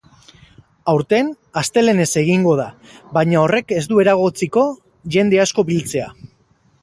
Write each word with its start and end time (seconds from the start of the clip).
Aurten 0.93 1.27
astelehenez 1.61 2.07
egingo 2.21 2.55
da, 2.61 2.65
baina 3.17 3.39
horrek 3.43 3.75
ez 3.81 3.85
du 3.91 4.01
eragotziko 4.05 4.63
jende 5.17 5.43
asko 5.45 5.67
biltzea. 5.71 6.09